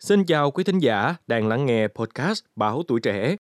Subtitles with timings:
[0.00, 3.36] Xin chào quý thính giả đang lắng nghe podcast Báo Tuổi Trẻ.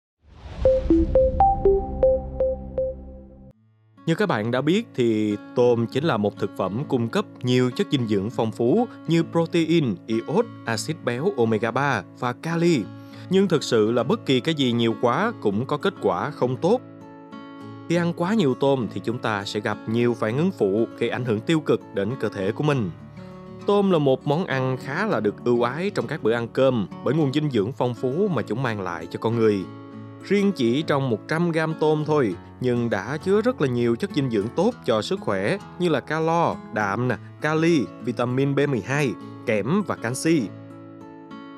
[4.05, 7.71] Như các bạn đã biết thì tôm chính là một thực phẩm cung cấp nhiều
[7.71, 12.81] chất dinh dưỡng phong phú như protein, iốt, axit béo omega 3 và kali.
[13.29, 16.57] Nhưng thực sự là bất kỳ cái gì nhiều quá cũng có kết quả không
[16.57, 16.81] tốt.
[17.89, 21.09] Khi ăn quá nhiều tôm thì chúng ta sẽ gặp nhiều phản ứng phụ gây
[21.09, 22.91] ảnh hưởng tiêu cực đến cơ thể của mình.
[23.65, 26.87] Tôm là một món ăn khá là được ưu ái trong các bữa ăn cơm
[27.03, 29.63] bởi nguồn dinh dưỡng phong phú mà chúng mang lại cho con người.
[30.23, 34.29] Riêng chỉ trong 100 gram tôm thôi, nhưng đã chứa rất là nhiều chất dinh
[34.29, 39.11] dưỡng tốt cho sức khỏe như là calo, đạm, nè, kali, vitamin B12,
[39.45, 40.41] kẽm và canxi.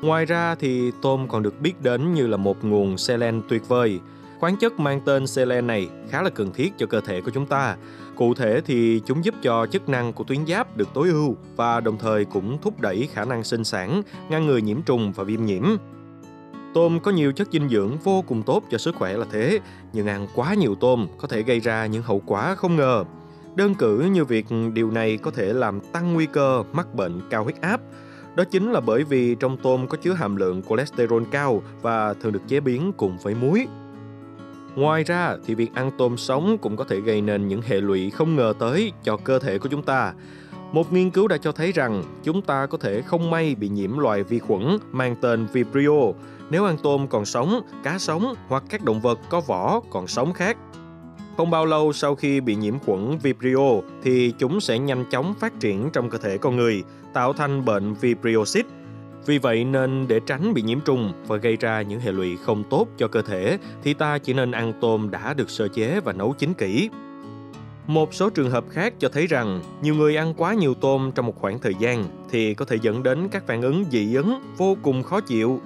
[0.02, 4.00] Ngoài ra thì tôm còn được biết đến như là một nguồn selen tuyệt vời.
[4.39, 7.45] Khoáng chất mang tên selen này khá là cần thiết cho cơ thể của chúng
[7.45, 7.75] ta.
[8.16, 11.80] Cụ thể thì chúng giúp cho chức năng của tuyến giáp được tối ưu và
[11.80, 15.45] đồng thời cũng thúc đẩy khả năng sinh sản, ngăn ngừa nhiễm trùng và viêm
[15.45, 15.63] nhiễm.
[16.73, 19.59] Tôm có nhiều chất dinh dưỡng vô cùng tốt cho sức khỏe là thế,
[19.94, 23.03] nhưng ăn quá nhiều tôm có thể gây ra những hậu quả không ngờ.
[23.55, 27.44] Đơn cử như việc điều này có thể làm tăng nguy cơ mắc bệnh cao
[27.44, 27.81] huyết áp.
[28.36, 32.33] Đó chính là bởi vì trong tôm có chứa hàm lượng cholesterol cao và thường
[32.33, 33.67] được chế biến cùng với muối.
[34.76, 38.09] Ngoài ra thì việc ăn tôm sống cũng có thể gây nên những hệ lụy
[38.09, 40.14] không ngờ tới cho cơ thể của chúng ta.
[40.72, 43.98] Một nghiên cứu đã cho thấy rằng chúng ta có thể không may bị nhiễm
[43.98, 46.12] loài vi khuẩn mang tên Vibrio
[46.50, 50.34] nếu ăn tôm còn sống, cá sống hoặc các động vật có vỏ còn sống
[50.34, 50.58] khác.
[51.38, 55.60] Không bao lâu sau khi bị nhiễm khuẩn Vibrio thì chúng sẽ nhanh chóng phát
[55.60, 58.66] triển trong cơ thể con người, tạo thành bệnh Vibriosis.
[59.26, 62.64] Vì vậy nên để tránh bị nhiễm trùng và gây ra những hệ lụy không
[62.70, 66.14] tốt cho cơ thể thì ta chỉ nên ăn tôm đã được sơ chế và
[66.14, 66.90] nấu chín kỹ.
[67.88, 71.26] Một số trường hợp khác cho thấy rằng nhiều người ăn quá nhiều tôm trong
[71.26, 74.78] một khoảng thời gian thì có thể dẫn đến các phản ứng dị ứng vô
[74.82, 75.62] cùng khó chịu.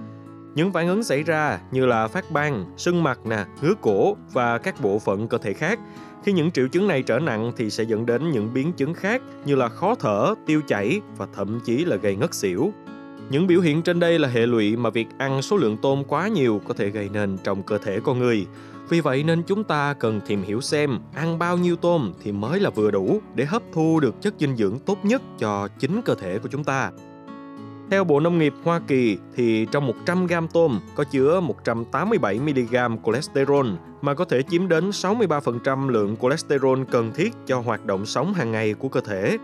[0.56, 4.58] Những phản ứng xảy ra như là phát ban, sưng mặt nè, ngứa cổ và
[4.58, 5.80] các bộ phận cơ thể khác.
[6.24, 9.22] Khi những triệu chứng này trở nặng thì sẽ dẫn đến những biến chứng khác
[9.46, 12.72] như là khó thở, tiêu chảy và thậm chí là gây ngất xỉu.
[13.30, 16.28] Những biểu hiện trên đây là hệ lụy mà việc ăn số lượng tôm quá
[16.28, 18.48] nhiều có thể gây nên trong cơ thể con người.
[18.90, 22.60] Vì vậy nên chúng ta cần tìm hiểu xem ăn bao nhiêu tôm thì mới
[22.60, 26.16] là vừa đủ để hấp thu được chất dinh dưỡng tốt nhất cho chính cơ
[26.16, 26.92] thể của chúng ta.
[27.92, 32.76] Theo Bộ Nông nghiệp Hoa Kỳ thì trong 100 gram tôm có chứa 187 mg
[33.06, 33.68] cholesterol
[34.02, 38.52] mà có thể chiếm đến 63% lượng cholesterol cần thiết cho hoạt động sống hàng
[38.52, 39.38] ngày của cơ thể.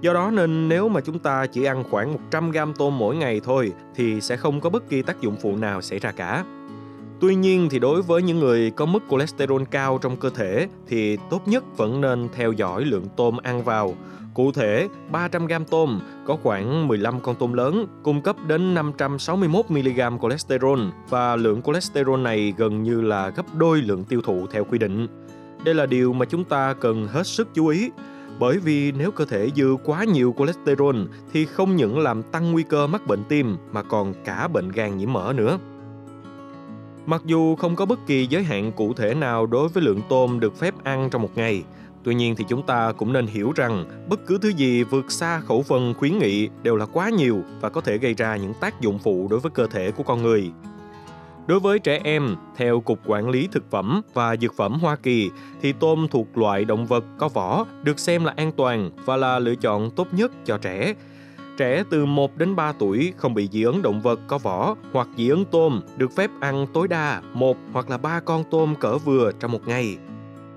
[0.00, 3.40] Do đó nên nếu mà chúng ta chỉ ăn khoảng 100 gram tôm mỗi ngày
[3.44, 6.44] thôi thì sẽ không có bất kỳ tác dụng phụ nào xảy ra cả.
[7.20, 11.18] Tuy nhiên thì đối với những người có mức cholesterol cao trong cơ thể thì
[11.30, 13.94] tốt nhất vẫn nên theo dõi lượng tôm ăn vào.
[14.34, 19.70] Cụ thể, 300 g tôm có khoảng 15 con tôm lớn cung cấp đến 561
[19.70, 24.64] mg cholesterol và lượng cholesterol này gần như là gấp đôi lượng tiêu thụ theo
[24.64, 25.06] quy định.
[25.64, 27.90] Đây là điều mà chúng ta cần hết sức chú ý
[28.40, 30.96] bởi vì nếu cơ thể dư quá nhiều cholesterol
[31.32, 34.98] thì không những làm tăng nguy cơ mắc bệnh tim mà còn cả bệnh gan
[34.98, 35.58] nhiễm mỡ nữa.
[37.06, 40.40] Mặc dù không có bất kỳ giới hạn cụ thể nào đối với lượng tôm
[40.40, 41.64] được phép ăn trong một ngày,
[42.04, 45.40] tuy nhiên thì chúng ta cũng nên hiểu rằng bất cứ thứ gì vượt xa
[45.40, 48.80] khẩu phần khuyến nghị đều là quá nhiều và có thể gây ra những tác
[48.80, 50.50] dụng phụ đối với cơ thể của con người.
[51.46, 55.30] Đối với trẻ em, theo Cục Quản lý Thực phẩm và Dược phẩm Hoa Kỳ,
[55.60, 59.38] thì tôm thuộc loại động vật có vỏ được xem là an toàn và là
[59.38, 60.94] lựa chọn tốt nhất cho trẻ.
[61.56, 65.08] Trẻ từ 1 đến 3 tuổi không bị dị ứng động vật có vỏ hoặc
[65.16, 68.98] dị ứng tôm được phép ăn tối đa một hoặc là ba con tôm cỡ
[68.98, 69.96] vừa trong một ngày.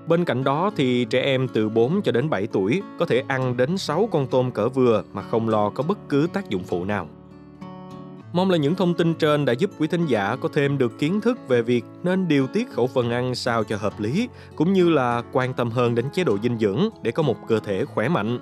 [0.06, 3.56] Bên cạnh đó thì trẻ em từ 4 cho đến 7 tuổi có thể ăn
[3.56, 6.84] đến 6 con tôm cỡ vừa mà không lo có bất cứ tác dụng phụ
[6.84, 7.08] nào.
[8.34, 11.20] Mong là những thông tin trên đã giúp quý thính giả có thêm được kiến
[11.20, 14.88] thức về việc nên điều tiết khẩu phần ăn sao cho hợp lý, cũng như
[14.88, 18.08] là quan tâm hơn đến chế độ dinh dưỡng để có một cơ thể khỏe
[18.08, 18.38] mạnh.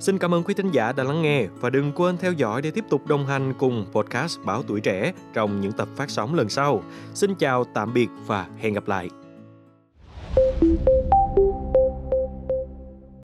[0.00, 2.70] Xin cảm ơn quý thính giả đã lắng nghe và đừng quên theo dõi để
[2.70, 6.48] tiếp tục đồng hành cùng podcast Báo Tuổi Trẻ trong những tập phát sóng lần
[6.48, 6.82] sau.
[7.14, 9.08] Xin chào, tạm biệt và hẹn gặp lại.